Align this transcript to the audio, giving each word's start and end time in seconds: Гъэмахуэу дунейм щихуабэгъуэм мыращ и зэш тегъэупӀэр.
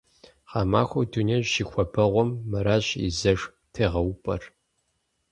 Гъэмахуэу 0.51 1.09
дунейм 1.11 1.43
щихуабэгъуэм 1.51 2.29
мыращ 2.49 2.85
и 3.07 3.09
зэш 3.19 3.41
тегъэупӀэр. 3.73 4.41